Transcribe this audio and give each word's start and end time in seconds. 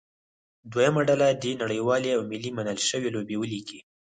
دویمه 0.71 1.01
ډله 1.09 1.27
دې 1.43 1.51
نړیوالې 1.61 2.09
او 2.15 2.21
ملي 2.31 2.51
منل 2.57 2.79
شوې 2.89 3.09
لوبې 3.15 3.35
ولیکي. 3.39 3.79